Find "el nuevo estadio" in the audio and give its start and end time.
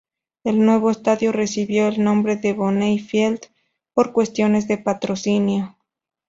0.43-1.31